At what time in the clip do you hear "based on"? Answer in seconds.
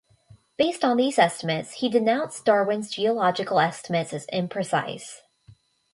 0.57-0.97